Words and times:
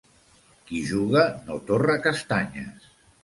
Qui 0.69 0.79
juga 0.91 1.25
no 1.49 1.59
torra 1.69 1.99
castanyes. 2.09 2.89